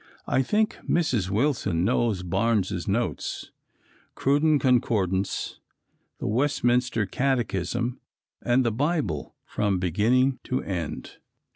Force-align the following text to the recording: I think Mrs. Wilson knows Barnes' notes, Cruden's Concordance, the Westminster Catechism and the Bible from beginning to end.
I 0.25 0.41
think 0.41 0.79
Mrs. 0.89 1.29
Wilson 1.29 1.85
knows 1.85 2.23
Barnes' 2.23 2.87
notes, 2.87 3.51
Cruden's 4.15 4.59
Concordance, 4.63 5.59
the 6.17 6.25
Westminster 6.25 7.05
Catechism 7.05 7.99
and 8.41 8.65
the 8.65 8.71
Bible 8.71 9.35
from 9.45 9.77
beginning 9.77 10.39
to 10.45 10.63
end. 10.63 11.17